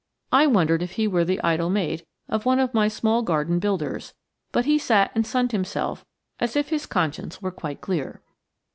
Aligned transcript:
I 0.31 0.47
wondered 0.47 0.81
if 0.81 0.93
he 0.93 1.07
were 1.07 1.23
the 1.23 1.39
idle 1.43 1.69
mate 1.69 2.07
of 2.27 2.43
one 2.43 2.57
of 2.57 2.73
my 2.73 2.87
small 2.87 3.21
garden 3.21 3.59
builders, 3.59 4.15
but 4.51 4.65
he 4.65 4.79
sat 4.79 5.11
and 5.13 5.27
sunned 5.27 5.51
himself 5.51 6.07
as 6.39 6.55
if 6.55 6.69
his 6.69 6.87
conscience 6.87 7.39
were 7.39 7.51
quite 7.51 7.81
clear. 7.81 8.23